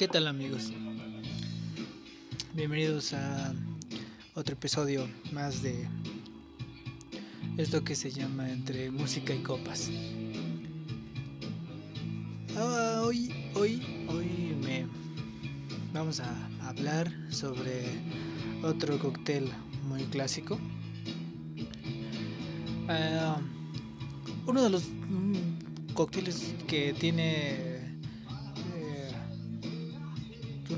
[0.00, 0.72] ¿Qué tal amigos?
[2.54, 3.52] Bienvenidos a
[4.34, 5.86] otro episodio más de
[7.58, 9.90] esto que se llama Entre Música y Copas.
[12.56, 14.86] Ah, hoy, hoy, hoy me
[15.92, 17.84] vamos a hablar sobre
[18.62, 19.52] otro cóctel
[19.86, 20.58] muy clásico.
[22.88, 23.38] Ah,
[24.46, 27.69] uno de los mm, cócteles que tiene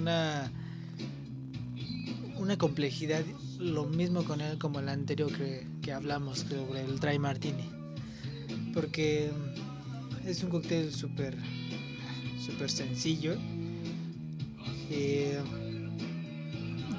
[0.02, 0.50] una
[2.36, 3.22] una complejidad
[3.60, 7.70] lo mismo con él como el anterior que, que hablamos sobre el dry martini.
[8.74, 9.30] Porque
[10.26, 11.36] es un cóctel súper
[12.44, 13.36] súper sencillo.
[14.90, 15.38] Eh,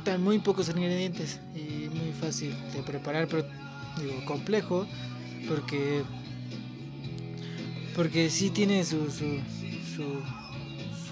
[0.05, 3.45] tan muy pocos ingredientes y muy fácil de preparar pero
[4.01, 4.85] digo complejo
[5.47, 6.03] porque
[7.95, 9.39] porque sí tiene su su
[9.95, 10.03] su,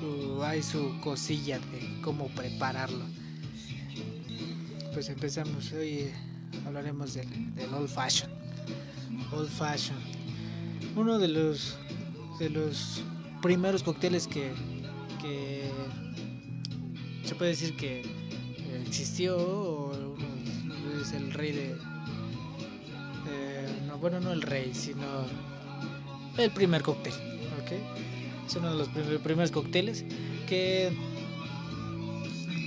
[0.01, 3.05] su hay su cosilla de cómo prepararlo.
[4.93, 6.11] Pues empezamos hoy
[6.65, 8.29] hablaremos del, del old fashion.
[9.31, 9.97] Old fashion.
[10.95, 11.77] Uno de los
[12.39, 13.03] de los
[13.41, 14.51] primeros cócteles que,
[15.21, 15.69] que
[17.23, 18.03] se puede decir que
[18.83, 19.91] existió o
[20.99, 21.75] es el rey de
[23.29, 25.05] eh, no, bueno no el rey sino
[26.37, 27.13] el primer cóctel
[27.61, 28.20] ¿ok?
[28.51, 30.03] Es uno de los primer, primeros cócteles
[30.47, 30.91] que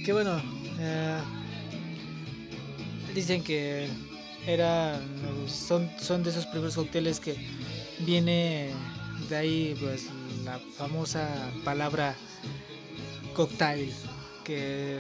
[0.04, 0.40] que bueno
[0.80, 1.18] eh,
[3.14, 3.88] dicen que
[4.46, 4.98] era
[5.46, 7.36] son son de esos primeros cócteles que
[8.00, 8.70] viene
[9.28, 10.06] de ahí pues
[10.44, 11.28] la famosa
[11.64, 12.14] palabra
[13.34, 13.92] cocktail
[14.42, 14.98] que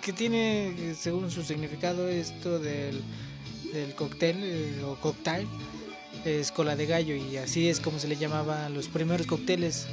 [0.00, 3.00] que tiene según su significado esto del,
[3.72, 5.46] del cóctel eh, o cocktail
[6.24, 9.86] es cola de gallo y así es como se le llamaba los primeros cócteles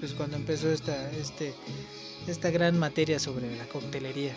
[0.00, 1.54] pues cuando empezó esta este
[2.26, 4.34] esta gran materia sobre la coctelería.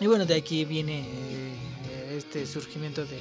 [0.00, 3.18] Y bueno de aquí viene eh, este surgimiento de,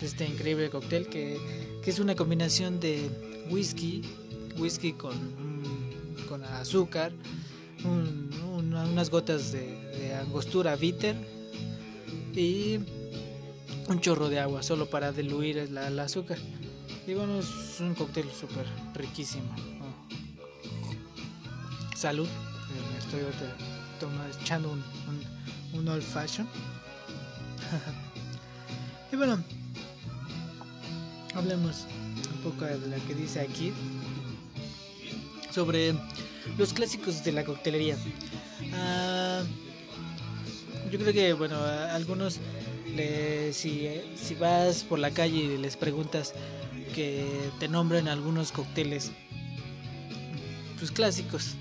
[0.00, 1.38] este increíble cóctel que,
[1.82, 3.10] que es una combinación de
[3.50, 4.02] whisky
[4.58, 5.14] whisky con
[6.28, 7.12] con azúcar
[7.84, 9.66] un, un, unas gotas de,
[9.98, 11.16] de angostura bitter
[12.34, 12.78] y
[13.88, 16.38] un chorro de agua solo para diluir la, el azúcar.
[17.06, 19.54] Y bueno, es un cóctel súper riquísimo.
[21.96, 22.28] Salud.
[22.92, 23.20] Me estoy
[23.98, 24.82] tomando, echando un,
[25.78, 26.48] un, old fashion.
[29.12, 29.42] y bueno,
[31.34, 31.86] hablemos
[32.32, 33.72] un poco de lo que dice aquí
[35.50, 35.94] sobre
[36.56, 37.96] los clásicos de la coctelería.
[38.60, 39.44] Uh,
[40.90, 42.38] yo creo que, bueno, algunos,
[43.52, 46.34] si, si vas por la calle y les preguntas
[46.94, 47.24] que
[47.58, 49.12] te nombren algunos cócteles,
[50.78, 51.56] pues clásicos,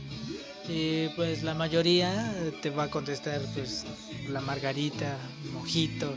[0.67, 3.85] y pues la mayoría te va a contestar, pues,
[4.29, 5.17] la margarita,
[5.53, 6.16] mojito,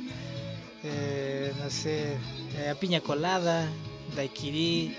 [0.84, 2.16] eh, no sé,
[2.56, 3.68] eh, piña colada,
[4.14, 4.94] daiquiri,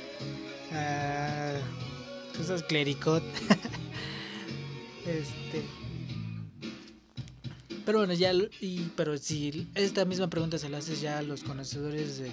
[0.71, 3.23] uh, cosas clericot.
[5.05, 5.82] este.
[7.85, 8.31] Pero bueno, ya.
[8.61, 12.31] Y, pero si esta misma pregunta se la haces ya a los conocedores de.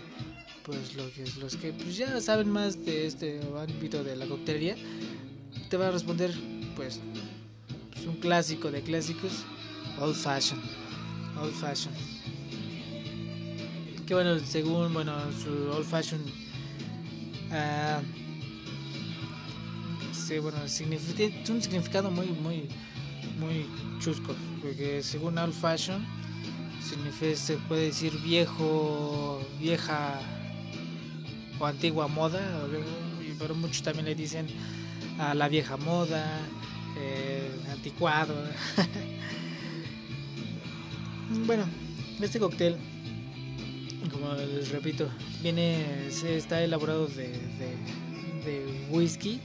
[0.63, 4.77] Pues los que, los que pues ya saben más de este ámbito de la coctelería,
[5.69, 6.33] te van a responder,
[6.77, 7.01] pues.
[7.93, 9.45] pues un clásico de clásicos:
[9.99, 10.61] Old Fashion.
[11.41, 11.95] Old Fashion.
[14.07, 16.21] Que bueno, según bueno, su Old Fashion.
[17.51, 18.01] Uh,
[20.15, 20.59] sí, bueno,
[21.17, 22.69] tiene un significado muy, muy,
[23.39, 23.67] muy
[23.99, 26.05] chusco, porque según old fashion,
[26.83, 30.21] significa, se puede decir viejo, vieja
[31.59, 32.41] o antigua moda,
[33.39, 34.47] pero muchos también le dicen
[35.19, 36.41] a la vieja moda,
[36.99, 38.35] eh, anticuado.
[41.47, 41.65] bueno,
[42.21, 42.77] este cóctel,
[44.11, 45.09] como les repito,
[45.43, 49.41] viene, está elaborado de whisky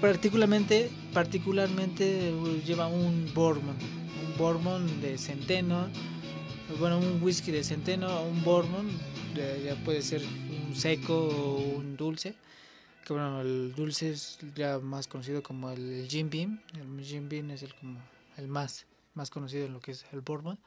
[0.00, 2.32] particularmente particularmente
[2.64, 3.76] lleva un bourbon
[4.24, 5.88] un bourbon de centeno
[6.78, 8.88] bueno un whisky de centeno un bourbon
[9.34, 10.22] ya puede ser
[10.66, 12.34] un seco o un dulce
[13.06, 17.50] que bueno el dulce es ya más conocido como el Jim Beam el Jim Beam
[17.50, 17.64] es
[18.36, 20.58] el más más conocido en lo que es el bourbon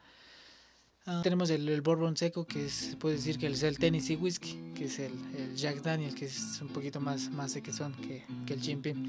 [1.06, 4.16] Uh, tenemos el, el, bourbon seco, que es, se puede decir que es el Tennessee
[4.16, 8.24] Whiskey, que es el, el, Jack Daniel, que es un poquito más, más sequezón que,
[8.46, 9.04] que el Jim Beam.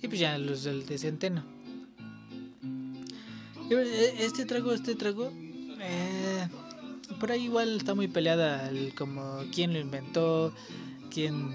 [0.00, 1.42] Y pues ya los del de centeno.
[3.70, 5.32] Este trago, este trago,
[5.80, 6.48] eh,
[7.18, 10.52] por ahí igual está muy peleada el, como quién lo inventó,
[11.10, 11.54] quién,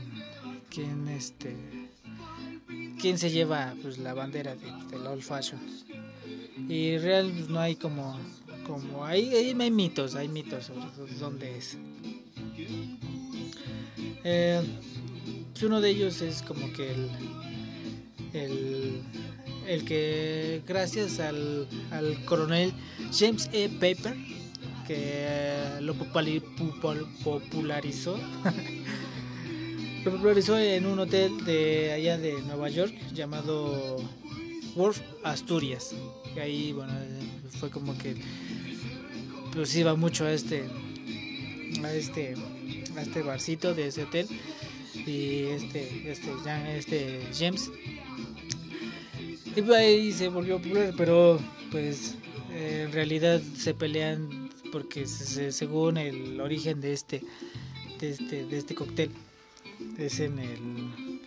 [0.69, 1.55] quién este,
[2.99, 5.59] quién se lleva pues la bandera del old fashion.
[6.69, 8.17] Y real pues, no hay como
[8.65, 11.77] como ahí, ahí hay mitos, hay mitos sobre dónde es.
[14.23, 14.61] Eh,
[15.51, 16.91] pues, uno de ellos es como que
[18.33, 19.01] el,
[19.67, 22.73] el, que gracias al, al, coronel
[23.17, 23.69] James E.
[23.69, 24.15] Paper,
[24.87, 25.27] que
[25.81, 28.17] lo popularizó,
[30.03, 33.97] lo popularizó en un hotel de allá de Nueva York llamado
[34.75, 35.95] Wharf Asturias.
[36.39, 36.93] Ahí, bueno,
[37.59, 38.15] fue como que
[39.53, 40.65] pues iba mucho a este
[41.83, 42.35] a este
[42.95, 44.27] a este barcito de ese hotel
[45.05, 47.71] y este este este James.
[49.55, 51.39] Y pues ahí se volvió popular pero
[51.71, 52.15] pues
[52.53, 57.21] en realidad se pelean porque según el origen de este
[57.99, 59.09] de este de este cóctel
[59.97, 61.25] es en el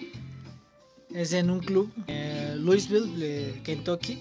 [1.15, 4.19] es en un club eh, Louisville Kentucky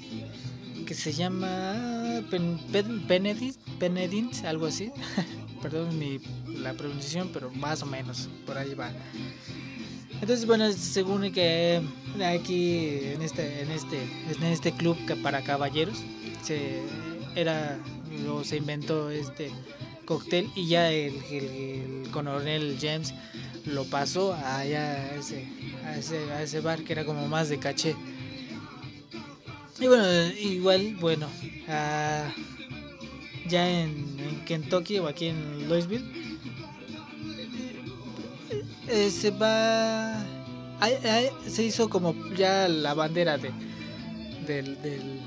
[0.88, 2.58] que se llama Pen,
[3.08, 4.92] Benedict, algo así.
[5.62, 8.92] Perdón mi, la pronunciación, pero más o menos por ahí va.
[10.22, 11.82] Entonces, bueno, según que
[12.26, 14.02] aquí en este en este
[14.34, 16.04] en este club para caballeros
[16.42, 16.82] se
[17.36, 17.78] era
[18.32, 19.52] o se inventó este
[20.06, 23.14] cóctel y ya el, el, coronel James
[23.66, 25.46] lo pasó allá ese,
[25.86, 27.94] a ese, a ese bar que era como más de caché.
[29.80, 30.06] Y bueno,
[30.42, 31.28] igual, bueno,
[31.68, 32.32] uh,
[33.48, 36.04] ya en, en, Kentucky o aquí en Louisville,
[38.88, 40.26] eh, se va.
[41.48, 43.52] se hizo como ya la bandera de,
[44.48, 45.22] del, del,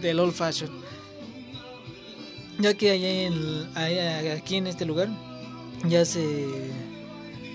[0.00, 0.70] del Old Fashion.
[2.58, 5.08] Ya que allá en, aquí en este lugar
[5.86, 6.24] ya se.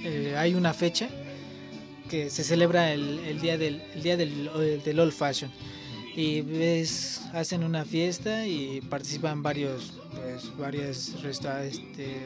[0.04, 1.10] Eh, hay una fecha
[2.10, 5.52] que se celebra el, el día del el día del, del Old Fashion
[6.16, 11.16] y ves hacen una fiesta y participan varios pues varias
[11.64, 12.18] este,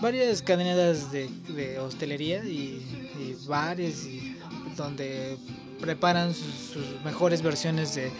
[0.00, 2.82] varias cadenas de, de hostelería y,
[3.18, 4.36] y, bares y
[4.76, 5.36] donde
[5.80, 8.10] preparan sus, mejores versiones de,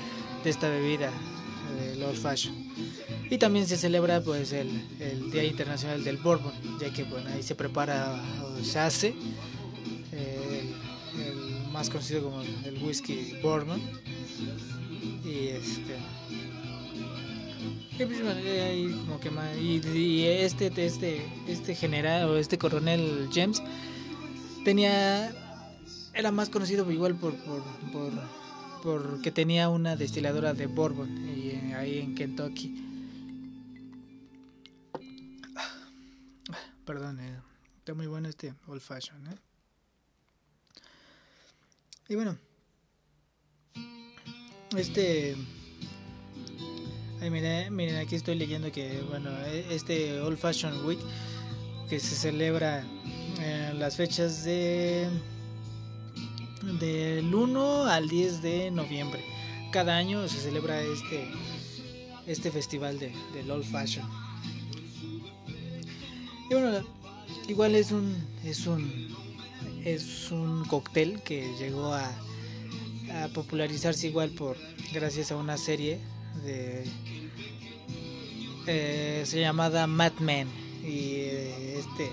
[0.45, 1.11] de, esta bebida
[1.93, 2.55] el old fashion.
[3.31, 4.69] Y también se celebra pues el,
[4.99, 9.15] el día internacional del bourbon ya que bueno ahí se prepara o se hace
[11.81, 13.81] más conocido como el whisky bourbon
[15.25, 15.97] y este
[17.99, 18.19] y, pues,
[19.23, 23.63] que y, este este este general o este coronel James
[24.63, 25.33] tenía
[26.13, 27.63] era más conocido igual por por,
[27.93, 28.13] por
[28.83, 32.75] porque tenía una destiladora de bourbon y, eh, ahí en Kentucky
[36.85, 37.41] perdón eh,
[37.79, 39.50] está muy bueno este old fashion ¿eh?
[42.11, 42.37] Y bueno,
[44.77, 45.37] este...
[47.21, 50.99] Ay, miren, miren, aquí estoy leyendo que, bueno, e, este Old Fashion Week
[51.89, 52.85] que se celebra
[53.39, 55.09] en las fechas de
[56.81, 59.25] del 1 al 10 de noviembre.
[59.71, 61.31] Cada año se celebra este
[62.27, 64.09] este festival de, del Old Fashion.
[66.51, 66.85] Y bueno,
[67.47, 69.30] igual es un es un
[69.85, 72.11] es un cóctel que llegó a,
[73.35, 74.57] popularizarse igual por
[74.93, 75.99] gracias a una serie
[76.45, 76.85] de
[78.69, 80.47] eh, se llamada Mad Men.
[80.85, 82.11] Y eh, este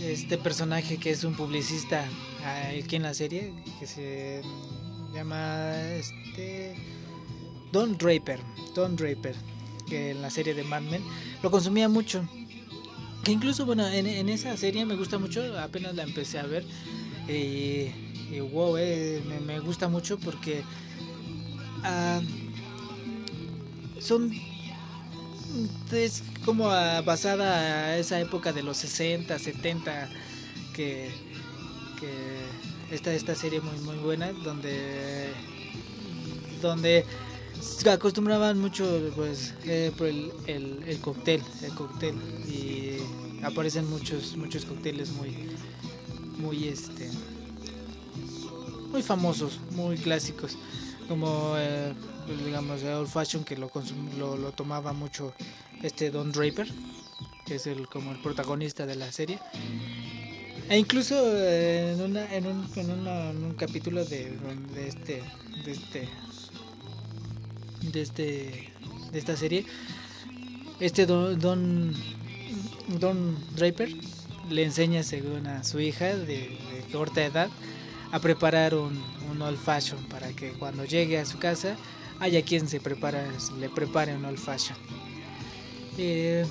[0.00, 2.04] este personaje que es un publicista
[2.78, 4.42] aquí en la serie que se
[5.14, 6.76] llama este
[7.72, 8.40] Don Draper
[8.74, 9.34] Don Draper
[9.88, 11.02] que en la serie de Mad Men
[11.42, 12.28] lo consumía mucho
[13.26, 16.64] que incluso, bueno, en, esa serie me gusta mucho, apenas la empecé a ver.
[17.28, 17.90] y
[18.52, 20.62] wow, eh, me, gusta mucho porque
[21.82, 22.22] uh,
[24.00, 24.32] son.
[25.90, 30.08] Es como basada a esa época de los 60, 70,
[30.72, 31.10] que,
[31.98, 35.32] que esta, esta serie muy, muy buena, donde.
[36.62, 37.04] donde
[37.90, 42.14] acostumbraban mucho pues eh, por el, el, el, cóctel el cóctel
[42.48, 42.98] y
[43.42, 45.34] aparecen muchos muchos cócteles muy
[46.38, 47.10] muy este
[48.90, 50.56] muy famosos muy clásicos
[51.08, 51.92] como eh,
[52.26, 53.70] pues, digamos el old fashion que lo,
[54.18, 55.32] lo, lo tomaba mucho
[55.82, 56.68] este Don Draper
[57.46, 59.38] que es el como el protagonista de la serie.
[60.68, 64.36] E incluso eh, en, una, en, un, en, en un capítulo de,
[64.74, 65.22] de este
[65.64, 66.08] de este
[67.92, 68.72] de este
[69.12, 69.64] de esta serie
[70.80, 71.94] este don,
[73.00, 73.88] don Draper
[74.50, 76.56] le enseña según a su hija de,
[76.92, 77.48] corta edad
[78.12, 81.76] a preparar un, un old fashion para que cuando llegue a su casa
[82.20, 83.26] haya quien se prepara,
[83.58, 84.76] le prepare un old fashion.
[85.98, 86.46] Eh,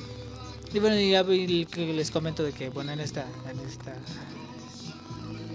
[0.74, 3.96] y bueno, ya les comento de que bueno en esta, en esta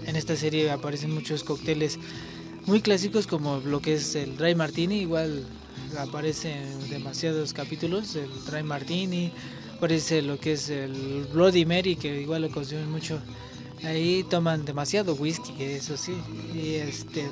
[0.07, 1.99] en esta serie aparecen muchos cócteles
[2.65, 5.45] muy clásicos como lo que es el Dry Martini, igual
[5.97, 9.31] aparece en demasiados capítulos, el Dry Martini,
[9.75, 13.19] aparece lo que es el Bloody Mary, que igual lo consumen mucho.
[13.83, 16.15] Ahí toman demasiado whisky, eso sí.
[16.53, 17.27] Y este.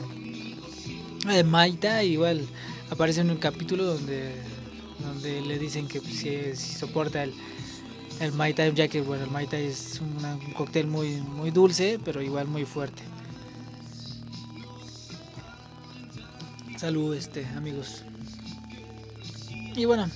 [1.30, 2.48] El Maita igual
[2.90, 4.34] aparece en un capítulo donde
[5.00, 7.34] donde le dicen que si, soporta el,
[8.20, 12.00] el Mai Tai, ya que bueno, el Mai Tai es un cóctel muy, muy dulce,
[12.04, 13.02] pero igual muy fuerte.
[16.78, 18.04] Salud, este, amigos.
[19.80, 20.10] Y bueno,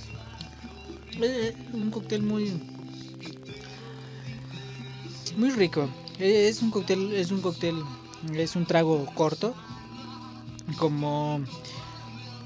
[1.22, 2.52] eh, un cóctel muy
[5.38, 5.88] muy rico.
[6.18, 7.82] Es un cóctel, es un cóctel,
[8.34, 9.54] es un trago corto,
[10.76, 11.40] como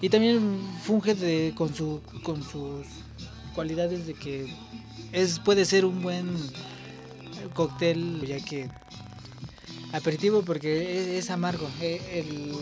[0.01, 2.87] y también funge de, con su con sus
[3.53, 4.55] cualidades de que
[5.11, 6.37] es puede ser un buen
[7.53, 8.71] cóctel ya que
[9.93, 11.69] aperitivo porque es, amargo.
[11.81, 12.53] Eh, el,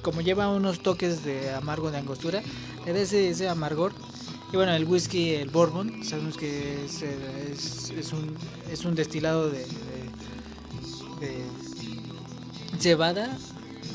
[0.00, 2.42] como lleva unos toques de amargo de angostura,
[2.86, 3.92] da ese, amargor.
[4.52, 8.34] Y bueno, el whisky, el bourbon, sabemos que es, es, un,
[8.70, 9.64] es un destilado de,
[11.20, 11.44] de,
[12.78, 13.38] cebada,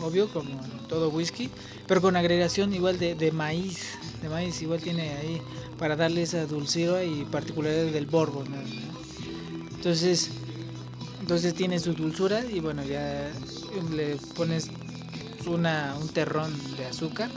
[0.01, 1.49] obvio, como todo whisky,
[1.87, 3.97] pero con agregación igual de, de maíz.
[4.21, 5.41] De maíz igual tiene ahí
[5.77, 8.47] para darle esa dulzura y particularidad del bourbon.
[9.75, 10.29] Entonces,
[11.19, 13.31] entonces tiene su dulzura y bueno, ya
[13.91, 14.69] le pones
[15.47, 17.29] una, un terrón de azúcar,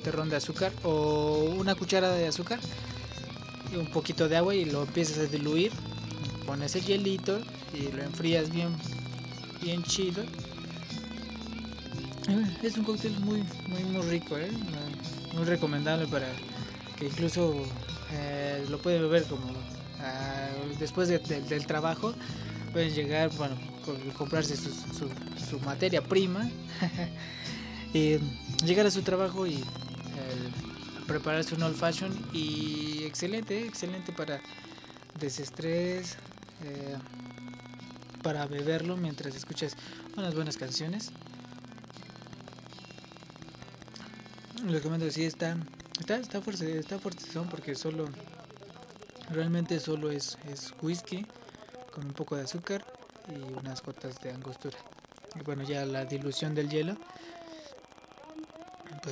[0.00, 2.58] terrón de azúcar o una cuchara de azúcar
[3.72, 5.72] y un poquito de agua y lo empiezas a diluir.
[6.46, 7.40] Pones el hielito
[7.72, 8.74] y lo enfrías bien,
[9.62, 10.24] bien chido.
[12.62, 14.50] Es un cóctel muy, muy, muy rico, ¿eh?
[15.34, 16.26] muy recomendable para
[16.96, 17.64] que incluso
[18.12, 19.52] eh, lo pueden beber como
[20.00, 22.14] ah, después del trabajo
[22.72, 23.56] pueden llegar, bueno,
[24.16, 26.48] comprarse su, su, materia prima,
[27.94, 28.18] y
[28.64, 29.64] llegar a su trabajo y
[31.06, 34.40] prepararse un old fashion y excelente, excelente para
[35.18, 36.16] desestrés,
[36.64, 36.96] eh,
[38.22, 39.76] para beberlo mientras escuchas
[40.16, 41.10] unas buenas canciones.
[44.82, 45.56] Comento que sí está,
[45.98, 48.08] está, está fuerte, está fuerte porque solo,
[49.30, 51.26] realmente solo es, es whisky
[51.92, 52.84] con un poco de azúcar
[53.28, 54.76] y unas gotas de angostura.
[55.34, 56.96] Y bueno, ya la dilución del hielo,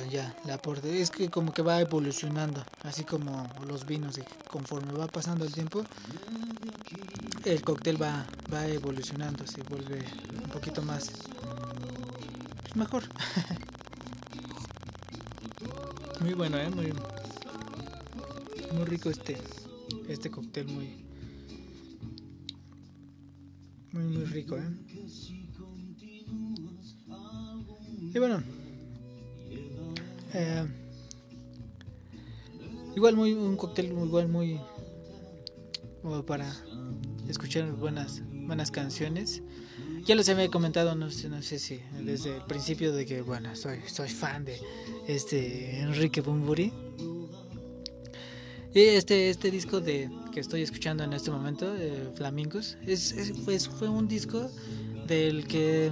[0.05, 1.01] ya la aporte.
[1.01, 5.53] Es que como que va evolucionando, así como los vinos, y conforme va pasando el
[5.53, 5.85] tiempo,
[7.45, 10.03] el cóctel va, va evolucionando, se vuelve
[10.43, 11.11] un poquito más
[12.61, 13.03] pues mejor.
[16.21, 16.69] muy bueno, ¿eh?
[16.69, 16.93] muy,
[18.73, 19.37] muy rico este,
[20.07, 21.05] este cóctel, muy
[23.91, 24.69] muy, muy rico, ¿eh?
[28.13, 28.41] Y bueno,
[30.39, 30.65] eh,
[32.95, 34.59] igual muy un cóctel igual muy
[36.25, 36.49] para
[37.27, 39.43] escuchar buenas buenas canciones.
[40.05, 43.55] Ya les había comentado, no sé, no sé si desde el principio de que bueno,
[43.55, 44.57] soy soy fan de
[45.07, 46.71] este Enrique Bumburi.
[48.73, 53.67] Y este este disco de que estoy escuchando en este momento, eh, Flamingos, es, pues,
[53.67, 54.49] fue un disco
[55.07, 55.91] del que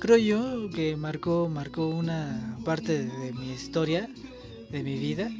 [0.00, 4.08] creo yo que marcó, marcó una parte de, mi historia,
[4.70, 5.30] de mi vida,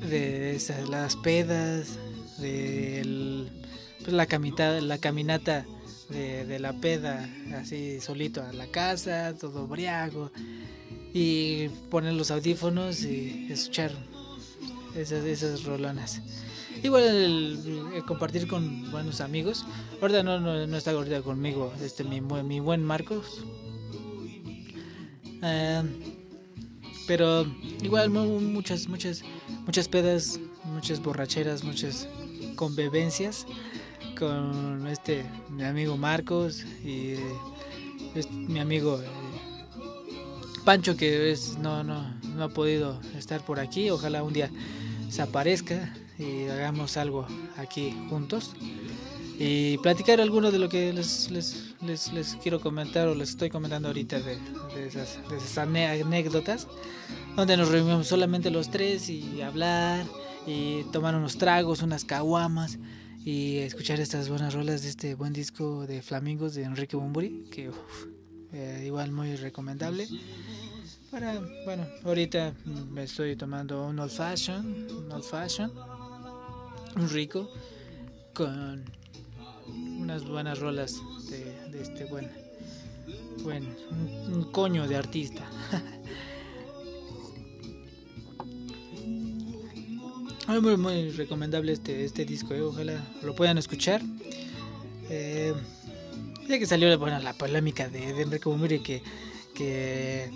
[0.00, 0.60] de
[0.90, 1.98] las pedas,
[2.38, 3.46] de
[4.00, 5.64] pues, la, caminata, la caminata
[6.10, 10.32] de, la peda, así solito a la casa, todo briago,
[11.14, 13.92] y poner los audífonos y escuchar
[14.94, 16.20] esas, esas rolonas.
[16.82, 19.64] Igual el, compartir con buenos amigos.
[20.00, 23.44] Ahorita no, no, está ahorita conmigo este mi, mi buen Marcos.
[25.42, 25.82] Eh,
[27.06, 27.46] pero
[27.82, 29.22] igual muchas, muchas,
[29.64, 32.08] muchas pedas, muchas borracheras, muchas
[32.56, 33.46] convivencias
[34.18, 37.14] con este mi amigo Marcos y
[38.14, 39.06] este, mi amigo eh,
[40.64, 42.02] Pancho que es, no, no,
[42.34, 43.88] no ha podido estar por aquí.
[43.90, 44.50] Ojalá un día
[45.08, 48.54] se aparezca y hagamos algo aquí juntos
[49.38, 51.74] y platicar alguno de lo que les, les,
[52.12, 54.38] les, quiero comentar o les estoy comentando ahorita de,
[54.86, 56.66] esas, de esas anécdotas
[57.36, 60.06] donde nos reunimos solamente los tres y hablar
[60.46, 62.78] y tomar unos tragos, unas caguamas
[63.24, 67.70] y escuchar estas buenas rolas de este buen disco de Flamingos de Enrique Bumburi que
[68.52, 70.08] eh, igual muy recomendable.
[71.10, 72.54] Para, bueno, ahorita
[72.90, 75.70] me estoy tomando un old fashion, old fashion,
[76.96, 77.50] rico,
[78.34, 78.84] con
[79.98, 82.30] unas buenas rolas de, este buen,
[83.42, 83.76] buen
[84.32, 85.44] un, coño de artista.
[90.60, 94.00] muy, muy recomendable este, este disco, eh, ojalá lo puedan escuchar.
[95.10, 95.52] Eh,
[96.48, 99.02] ya que salió bueno, la polémica de, de Enrique Bumiri que,
[99.54, 100.30] que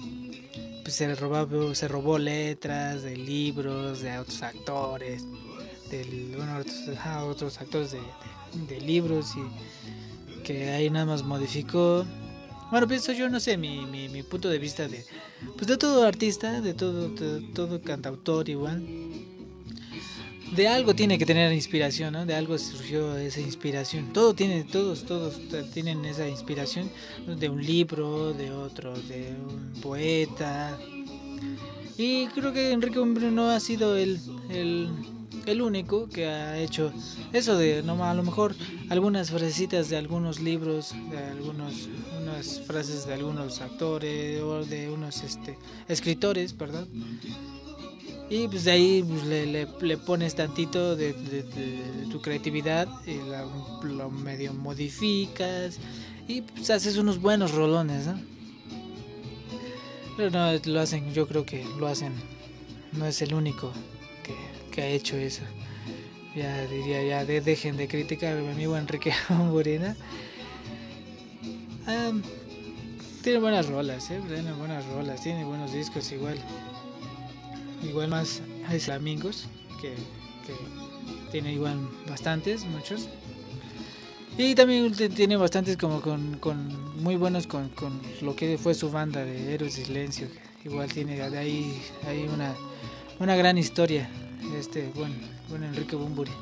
[0.82, 5.24] pues, se, robó, se robó letras de libros de otros actores,
[5.90, 6.36] de
[7.24, 12.04] otros, actores de, libros y que ahí nada más modificó.
[12.70, 15.04] Bueno, pienso yo, no sé, mi, mi, punto de vista de,
[15.56, 17.10] pues de todo artista, de todo,
[17.54, 18.82] todo cantautor igual
[20.52, 22.26] de algo tiene que tener inspiración.
[22.26, 24.12] De algo surgió esa inspiración.
[24.12, 25.40] Todo tiene, todos, todos
[25.72, 26.90] tienen esa inspiración
[27.26, 30.78] de un libro, de otro, de un poeta.
[31.96, 34.18] Y creo que Enrique no ha sido el,
[35.50, 36.92] el, único que ha hecho
[37.32, 38.54] eso de, no, a lo mejor
[38.88, 41.88] algunas frasecitas de algunos libros, de algunos,
[42.20, 46.88] unas frases de algunos actores o de unos este, escritores, perdón
[48.30, 51.12] y pues de ahí pues, le, le, pones tantito de,
[52.10, 53.18] tu creatividad, y
[53.88, 55.78] lo medio modificas
[56.28, 58.20] y pues haces unos buenos rolones, ¿no?
[60.16, 62.12] Pero no, lo hacen, yo creo que lo hacen,
[62.92, 63.72] no es el único
[64.22, 64.36] que,
[64.70, 65.42] que ha hecho eso.
[66.34, 69.96] Ya diría, ya dejen de criticar a mi amigo Enrique Morena.
[73.22, 74.20] tiene buenas rolas, ¿eh?
[74.28, 76.38] tiene buenas rolas, tiene buenos discos igual
[77.82, 78.42] igual más
[78.92, 79.46] amigos
[79.80, 79.94] que,
[81.30, 83.08] tiene igual bastantes, muchos.
[84.38, 88.90] Y también tiene bastantes como con, con muy buenos con, con, lo que fue su
[88.90, 90.28] banda de Héroes de Silencio.
[90.64, 92.54] igual tiene de ahí, hay una,
[93.18, 94.08] una gran historia.
[94.56, 95.14] Este buen,
[95.48, 96.32] buen Enrique Bumburi.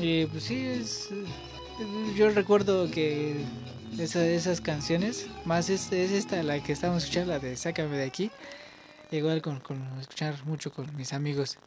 [0.00, 1.08] Y pues sí, es,
[2.16, 3.36] yo recuerdo que
[3.98, 8.30] esas canciones, más es, es esta la que estamos escuchando, la de Sácame de aquí
[9.10, 11.58] igual con, con escuchar mucho con mis amigos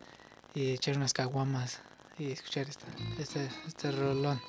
[0.53, 1.79] y echar unas caguamas
[2.17, 2.85] y escuchar esta,
[3.19, 4.39] este, este rolón.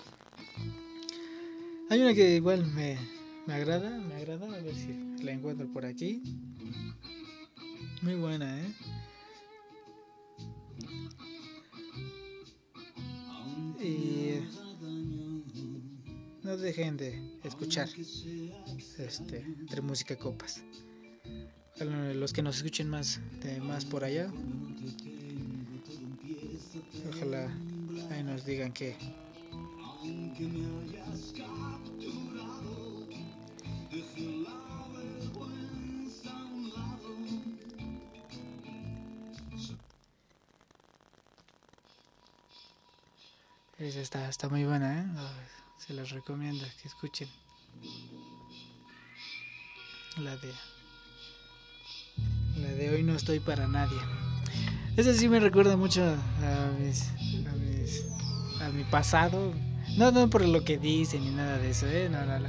[1.88, 2.98] Hay una que igual me,
[3.46, 6.22] me agrada, me agrada, a ver si la encuentro por aquí.
[8.02, 8.72] Muy buena, ¿eh?
[13.80, 14.40] Y
[16.42, 17.88] no dejen de escuchar
[18.98, 20.62] este entre música copas.
[21.80, 24.30] Los que nos escuchen más de más por allá
[27.08, 27.48] ojalá
[28.10, 28.96] ahí nos digan que
[43.82, 45.04] Esa está, está muy buena, ¿eh?
[45.76, 47.28] Se los recomiendo que escuchen.
[50.18, 50.52] La de
[52.60, 53.98] la de hoy no estoy para nadie.
[54.96, 57.10] Esa sí me recuerda mucho a, mis,
[58.60, 59.52] a, mi pasado.
[59.96, 62.08] No, no por lo que dicen ni nada de eso, ¿eh?
[62.08, 62.48] No, no,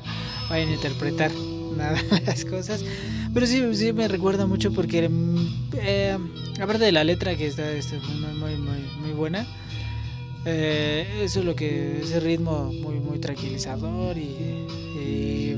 [0.52, 1.32] vayan a interpretar
[1.76, 2.86] nada de las cosas.
[3.34, 5.10] Pero sí, sí me recuerda mucho porque,
[5.74, 6.15] eh,
[6.62, 7.63] aparte de la letra que está,
[8.19, 9.48] muy, muy, muy, muy buena,
[10.45, 14.65] eh, eso es lo que, ese ritmo muy, muy tranquilizador y,
[14.99, 15.56] y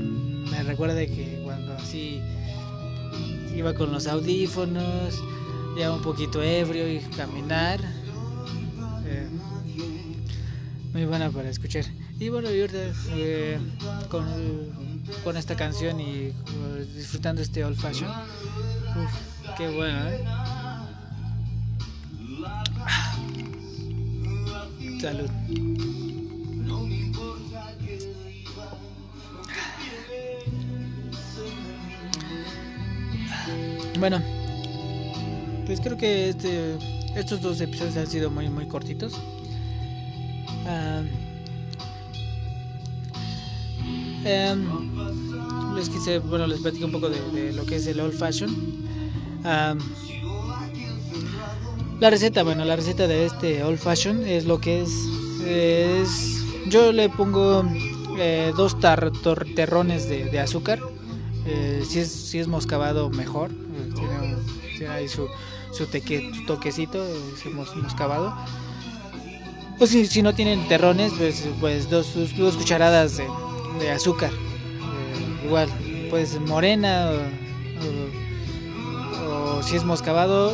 [0.50, 2.20] me recuerda que cuando así
[3.56, 5.22] iba con los audífonos,
[5.76, 7.80] ya un poquito ebrio y caminar.
[9.06, 9.28] Eh,
[10.92, 11.84] muy buena para escuchar.
[12.18, 13.58] Y bueno, y ahorita eh,
[14.10, 18.10] con, esta canción y uh, disfrutando este old fashion.
[18.10, 20.24] Uf, qué bueno, ¿eh?
[25.00, 25.30] Salud.
[33.98, 34.20] Bueno,
[35.64, 36.76] pues creo que este,
[37.14, 39.14] estos dos episodios han sido muy, muy cortitos.
[40.66, 41.02] Ah,
[44.24, 44.66] em,
[45.76, 48.50] les quise, bueno, les platico un poco de, lo que es el old fashion.
[52.00, 54.90] La receta, bueno, la receta de este old fashion es lo que es,
[55.46, 57.64] es yo le pongo
[58.18, 58.76] eh, dos
[59.54, 60.80] terrones de, azúcar.
[61.46, 63.50] Eh, si, es, si es moscavado, mejor
[63.94, 65.28] tiene, ahí su,
[65.72, 65.86] su,
[66.46, 67.06] toquecito,
[67.44, 68.34] hemos, cavado.
[69.78, 73.18] Pues si, si, no tienen terrones, pues, pues dos, dos cucharadas
[73.78, 74.30] de, azúcar.
[74.32, 75.68] Eh, igual,
[76.10, 77.10] pues morena
[79.28, 80.52] o, si es moscavado,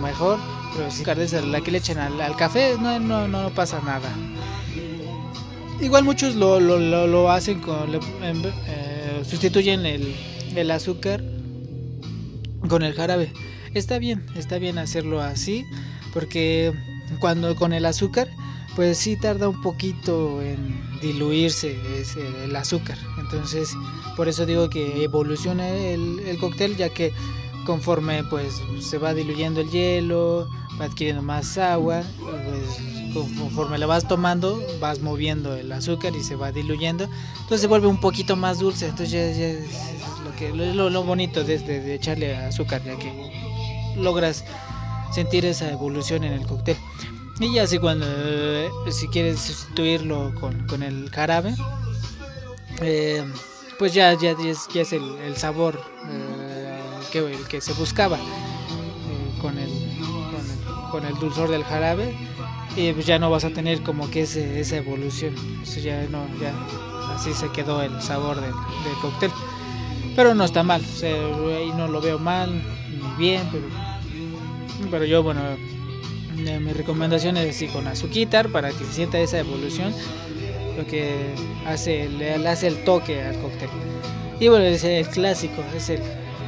[0.00, 0.38] mejor.
[0.74, 4.10] Pero si es la que le echan al, café, no, no, no, pasa nada.
[5.80, 7.94] Igual muchos lo, lo, lo, hacen con...
[7.94, 10.14] Eh, sustituyen el,
[10.56, 11.22] el azúcar
[12.68, 13.32] con el jarabe.
[13.74, 15.64] Está bien, está bien hacerlo así,
[16.12, 16.72] porque
[17.20, 18.28] cuando con el azúcar,
[18.74, 21.76] pues sí tarda un poquito en diluirse
[22.44, 22.98] el azúcar.
[23.18, 23.70] Entonces,
[24.16, 27.12] por eso digo que evoluciona el, el cóctel, ya que
[27.68, 30.48] conforme pues se va diluyendo el hielo,
[30.80, 36.34] va adquiriendo más agua, pues conforme la vas tomando, vas moviendo el azúcar y se
[36.34, 39.68] va diluyendo, entonces se vuelve un poquito más dulce, entonces ya, es
[40.24, 43.12] lo que lo, lo bonito de, de, echarle azúcar, ya que
[43.98, 44.46] logras
[45.12, 46.78] sentir esa evolución en el cóctel.
[47.38, 51.54] Y ya así cuando eh, si quieres sustituirlo con, con el jarabe,
[52.80, 53.22] eh,
[53.78, 55.78] pues ya, ya, ya, es, el, sabor
[56.10, 56.37] eh,
[57.08, 59.70] que, el que se buscaba eh, con, el,
[60.90, 62.16] con, el, dulzor del jarabe
[62.76, 66.26] y pues ya no vas a tener como que ese, esa evolución eso ya no
[66.40, 66.52] ya
[67.14, 68.52] así se quedó el sabor del,
[69.00, 69.30] cóctel
[70.14, 71.14] pero no está mal o sea,
[71.56, 73.66] ahí no lo veo mal ni bien pero,
[74.90, 75.40] pero yo bueno
[76.36, 79.92] mi recomendación es así con azuquitar para que se sienta esa evolución
[80.78, 81.34] lo que
[81.66, 83.68] hace, le, hace el toque al cóctel.
[84.40, 86.00] Y bueno, es el clásico, es, el,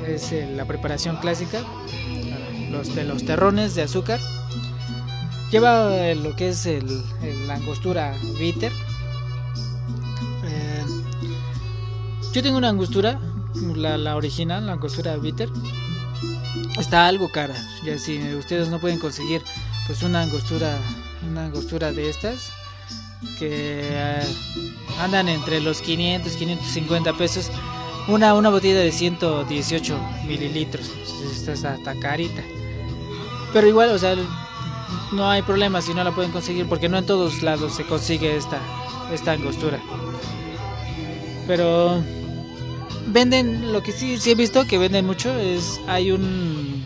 [0.06, 1.60] es la preparación clásica,
[2.70, 4.20] los de los terrones de azúcar.
[5.50, 6.86] Lleva eh, lo que es el,
[7.46, 8.72] la angostura bitter.
[10.44, 10.84] Eh,
[12.32, 13.18] yo tengo una angostura,
[13.74, 15.50] la, la original, la angostura bitter.
[16.78, 19.42] Está algo cara, ya si ustedes no pueden conseguir
[19.86, 20.78] pues una angostura,
[21.28, 22.50] una angostura de estas,
[23.38, 24.22] que eh,
[25.00, 27.50] andan entre los 500 550 pesos
[28.08, 30.90] una, una botella de 118 mililitros
[31.32, 32.42] esta es hasta carita
[33.52, 34.16] pero igual o sea
[35.12, 38.36] no hay problema si no la pueden conseguir porque no en todos lados se consigue
[38.36, 38.58] esta
[39.12, 39.80] esta angostura
[41.46, 42.02] pero
[43.06, 46.84] venden lo que sí sí he visto que venden mucho es hay un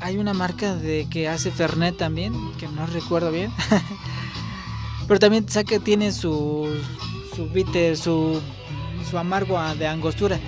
[0.00, 3.52] hay una marca de que hace Fernet también, que no recuerdo bien.
[5.08, 6.68] Pero también saca tiene su
[7.34, 8.40] su bitter, su
[9.08, 10.38] su amargo de angostura,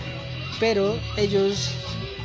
[0.59, 1.71] pero ellos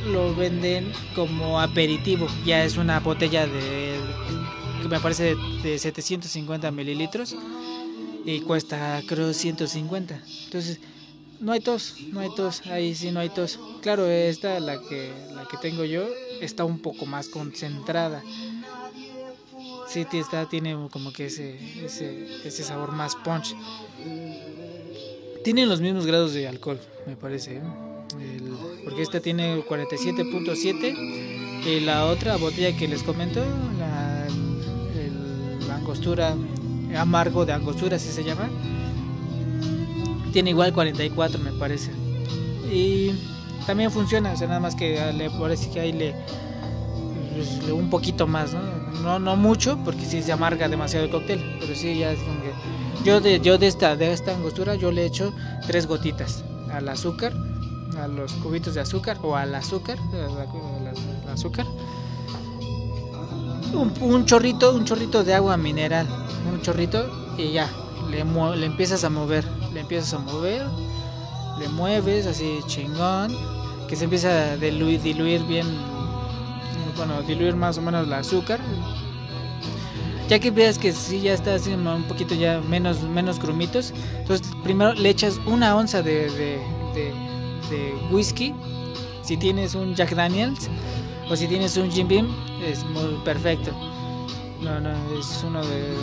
[0.05, 2.27] lo venden como aperitivo.
[2.45, 3.99] Ya es una botella de
[4.81, 7.35] que me parece de, 750 mililitros
[8.23, 10.21] y cuesta creo 150.
[10.45, 10.79] Entonces
[11.39, 13.59] no hay tos, no hay tos, ahí sí no hay tos.
[13.81, 16.05] Claro, esta la que la que tengo yo
[16.41, 18.23] está un poco más concentrada.
[19.87, 23.55] Sí, está, tiene como que ese, ese, ese sabor más punch.
[25.45, 27.57] Tienen los mismos grados de alcohol, me parece.
[27.57, 27.61] ¿eh?
[28.83, 33.45] porque esta tiene 47.7 y la otra botella que les comento,
[33.77, 34.25] la,
[35.67, 36.35] la angostura,
[36.97, 38.49] amargo de angostura, así se llama,
[40.33, 41.91] tiene igual 44 me parece.
[42.73, 43.11] Y
[43.67, 45.93] también funciona, o sea, nada más que le parece que ahí
[47.35, 48.55] le, un poquito más,
[49.03, 49.19] ¿no?
[49.19, 49.35] ¿no?
[49.35, 52.51] Mucho, porque si se amarga demasiado el cóctel, pero sí ya es como que
[53.03, 55.33] yo de yo de esta de esta angostura yo le echo
[55.67, 57.33] tres gotitas al azúcar,
[57.97, 61.65] a los cubitos de azúcar o al azúcar, al azúcar.
[64.01, 66.07] Un, chorrito, un chorrito de agua mineral,
[66.51, 67.69] un chorrito y ya,
[68.09, 70.65] le, le empiezas a mover, le empiezas a mover,
[71.59, 73.35] le mueves así chingón
[73.87, 75.65] que se empieza a diluir bien,
[76.95, 78.59] bueno, diluir más o menos el azúcar.
[80.27, 84.47] Ya que veas que sí ya está así un poquito ya menos, menos grumitos, entonces
[84.63, 86.59] primero le echas una onza de,
[88.11, 88.53] whisky,
[89.21, 90.67] si tienes un Jack Daniels
[91.29, 92.27] o si tienes un Jim Beam,
[92.63, 93.71] es muy perfecto.
[94.61, 95.93] No, no, es uno de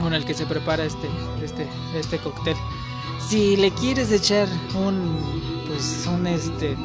[0.00, 1.08] uno el que se prepara este,
[1.44, 2.56] este, este cóctel.
[3.28, 6.76] Si le quieres echar un pues un este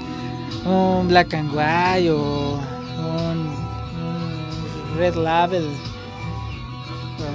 [0.66, 2.60] un black and white o
[3.20, 3.52] un,
[4.98, 5.68] red label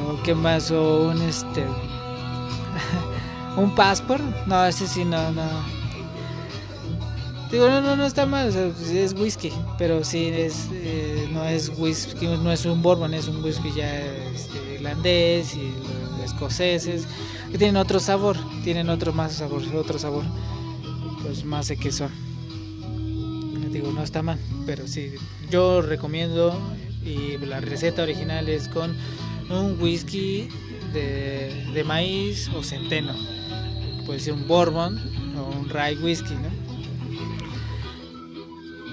[0.09, 1.65] o qué más o un este
[3.57, 5.43] un passport no ese sí no no
[7.51, 11.73] digo no no no está mal pues, es whisky pero sí es eh, no es
[11.77, 14.01] whisky no es un bourbon es un whisky ya
[14.35, 15.75] este, irlandés y
[16.23, 17.07] escoceses
[17.57, 20.25] tienen otro sabor tienen otro más sabor otro sabor
[21.23, 22.26] pues más de que son.
[23.77, 25.13] Digo, no está mal, pero sí,
[25.51, 26.59] yo recomiendo
[27.05, 28.97] y la receta original es con
[29.51, 30.49] un whisky
[30.95, 33.13] de, maíz o centeno.
[34.07, 34.99] puede ser un bourbon
[35.37, 36.49] o un rye whisky, ¿no?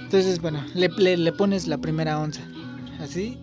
[0.03, 2.41] Entonces, bueno, le, le, pones la primera onza,
[2.99, 3.37] así,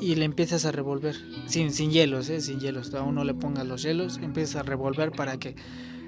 [0.00, 1.14] y le empiezas a revolver,
[1.46, 2.40] sin, sin hielos, ¿eh?
[2.40, 5.54] sin hielos, aún no le pongas los hielos, empiezas a revolver para que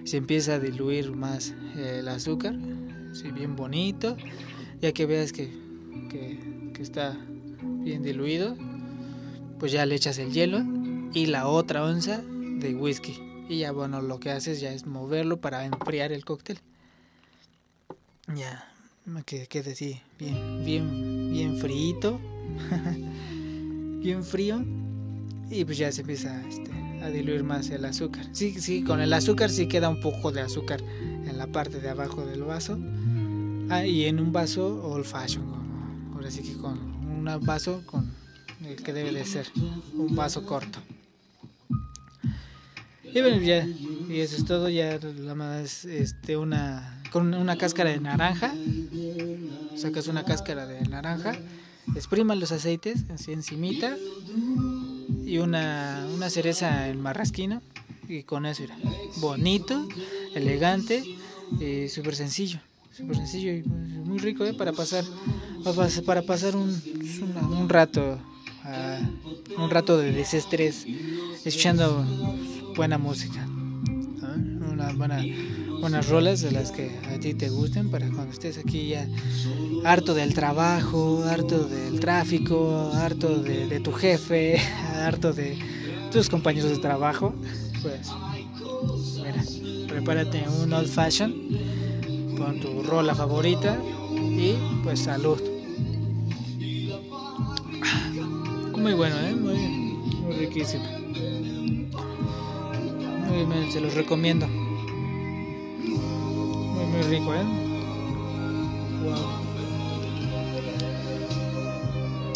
[0.03, 2.57] se empiece a diluir más eh, el azúcar,
[3.13, 4.17] así bien bonito,
[4.83, 5.49] ya que veas que,
[6.11, 7.17] que, está
[7.63, 8.57] bien diluido,
[9.61, 10.61] pues ya le echas el hielo
[11.15, 13.17] y la otra onza de whisky.
[13.49, 16.59] Y ya bueno, lo que haces ya es moverlo para enfriar el cóctel.
[18.35, 18.69] Ya,
[19.25, 22.19] que quede así, bien, bien, bien frío.
[24.01, 24.65] bien frío.
[25.49, 28.27] Y pues ya se empieza este, a diluir más el azúcar.
[28.33, 31.89] Sí, sí, con el azúcar sí queda un poco de azúcar en la parte de
[31.89, 32.79] abajo del vaso.
[33.75, 35.43] Ah, y en un vaso old fashion,
[36.13, 38.13] ahora sí que con un vaso con
[38.63, 39.47] el que debe de ser,
[39.95, 40.79] un vaso corto.
[43.03, 47.89] Y bueno, ya, y eso es todo, ya la más, este, una, con una cáscara
[47.89, 48.53] de naranja,
[49.75, 51.35] sacas una cáscara de naranja,
[51.97, 53.97] exprima los aceites, así encimita,
[55.25, 57.63] y una, una cereza en marrasquino,
[58.07, 58.77] y con eso era
[59.17, 59.89] bonito,
[60.35, 61.03] elegante,
[61.59, 62.61] y súper sencillo,
[62.93, 64.53] súper sencillo y muy rico, ¿eh?
[64.55, 65.05] para pasar,
[66.05, 66.71] para pasar un,
[67.51, 68.19] un rato,
[68.65, 70.87] uh, un rato de desestrés,
[71.45, 72.05] escuchando
[72.77, 73.47] buena música,
[74.71, 75.25] una buena,
[75.81, 79.09] buenas rolas de las que a ti te gusten para cuando estés aquí ya
[79.85, 84.61] harto del trabajo, harto del tráfico, harto de, tu jefe,
[84.97, 85.59] harto de
[86.11, 87.35] tus compañeros de trabajo,
[87.81, 88.11] pues
[89.17, 89.43] mira,
[89.89, 91.82] prepárate un old fashion
[92.37, 93.79] con tu rola favorita
[94.15, 95.41] y pues salud.
[98.77, 99.35] Muy bueno, ¿eh?
[99.35, 99.59] muy,
[100.23, 101.03] muy riquísimo
[103.71, 104.47] se los recomiendo.
[104.47, 104.57] Muy,
[106.87, 107.45] muy rico, ¿eh?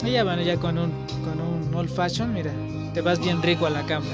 [0.05, 0.93] Y ya bueno, ya con un,
[1.25, 2.53] con un old fashion, mira,
[2.95, 4.07] te vas bien rico a la cama.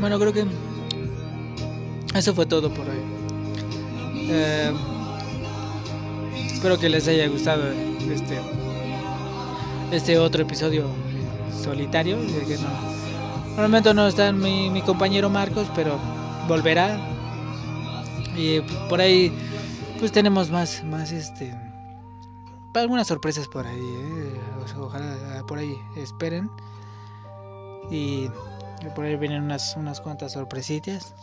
[0.00, 0.46] Bueno, creo que
[2.18, 2.98] eso fue todo por hoy.
[4.30, 4.72] Eh,
[6.52, 7.62] espero que les haya gustado
[8.10, 8.38] este,
[9.92, 10.86] este otro episodio
[11.62, 12.18] solitario.
[12.46, 12.68] Que no,
[13.50, 15.98] normalmente no está mi, mi compañero Marcos, pero
[16.48, 16.98] volverá.
[18.36, 19.32] Y por ahí,
[19.98, 21.54] pues tenemos más, más este,
[22.74, 23.78] algunas sorpresas por ahí.
[23.78, 24.40] ¿eh?
[24.76, 26.50] Ojalá por ahí esperen.
[27.90, 28.28] Y
[28.94, 31.14] por ahí vienen unas, unas cuantas sorpresitas.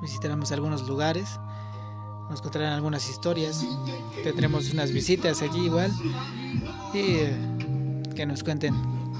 [0.00, 1.38] Visitaremos algunos lugares.
[2.30, 3.64] Nos contarán algunas historias.
[4.22, 5.92] Tendremos unas visitas allí igual.
[6.92, 8.74] Y que nos cuenten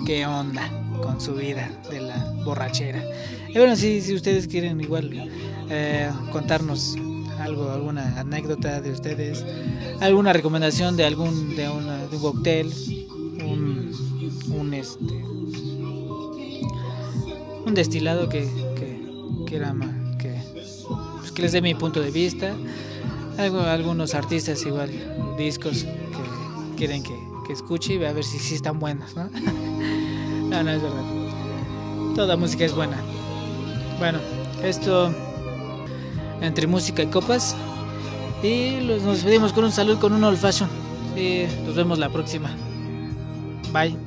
[0.06, 0.70] qué onda
[1.02, 3.02] con su vida de la borrachera.
[3.48, 5.30] Y bueno, si, si ustedes quieren igual
[5.68, 6.96] eh, contarnos
[7.38, 9.44] algo, alguna anécdota de ustedes,
[10.00, 12.72] alguna recomendación de algún de, una, de un cóctel,
[13.44, 13.92] un,
[14.50, 15.24] un este
[17.66, 19.90] un destilado que, que, que era pues,
[21.36, 22.54] que les dé mi punto de vista,
[23.38, 24.90] algunos artistas igual,
[25.36, 27.14] discos que quieren que,
[27.46, 29.28] que escuche y a ver si, si están buenos, ¿no?
[29.28, 31.04] no, es verdad.
[32.14, 32.96] Toda música es buena.
[33.98, 34.18] Bueno,
[34.64, 35.14] esto
[36.40, 37.54] entre música y copas.
[38.42, 40.38] Y nos despedimos con un saludo con un old.
[41.16, 42.50] Y nos vemos la próxima.
[43.72, 44.05] Bye.